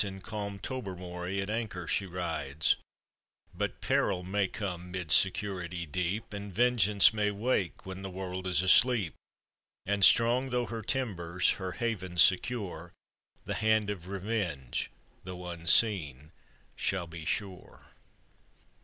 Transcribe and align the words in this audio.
In 0.03 0.19
calm 0.19 0.57
Tobermory 0.57 1.39
at 1.43 1.49
anchor 1.51 1.87
she 1.87 2.07
rides; 2.07 2.75
But 3.53 3.81
peril 3.81 4.23
may 4.23 4.47
come 4.47 4.89
'mid 4.89 5.11
security 5.11 5.85
deep, 5.85 6.33
And 6.33 6.51
vengeance 6.51 7.13
may 7.13 7.29
wake 7.29 7.85
when 7.85 8.01
the 8.01 8.09
world 8.09 8.47
is 8.47 8.63
asleep; 8.63 9.13
And 9.85 10.03
strong 10.03 10.49
though 10.49 10.65
her 10.65 10.81
timbers— 10.81 11.51
her 11.61 11.73
haven 11.73 12.17
secure. 12.17 12.93
The 13.45 13.53
hand 13.53 13.91
of 13.91 14.07
revenge, 14.07 14.89
though 15.23 15.45
unseen, 15.45 16.31
shall 16.75 17.05
be 17.05 17.23
sure." 17.23 17.85